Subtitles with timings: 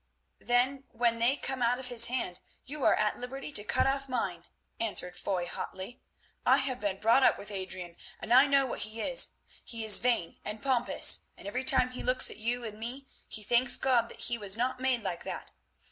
[0.39, 4.09] "Then when they come out of his hand, you are at liberty to cut off
[4.09, 4.45] mine,"
[4.79, 6.01] answered Foy hotly.
[6.43, 9.99] "I have been brought up with Adrian, and I know what he is; he is
[9.99, 14.09] vain and pompous, and every time he looks at you and me he thanks God
[14.09, 15.51] that he was not made like that.